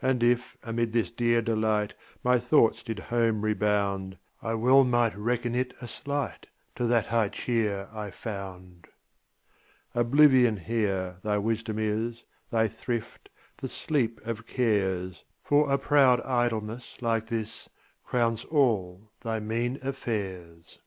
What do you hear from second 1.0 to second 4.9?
dear delight, My thoughts did home rebound, I well